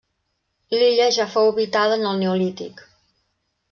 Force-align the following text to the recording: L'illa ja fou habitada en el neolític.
L'illa 0.77 1.11
ja 1.19 1.27
fou 1.35 1.51
habitada 1.53 2.01
en 2.01 2.11
el 2.15 2.21
neolític. 2.25 2.87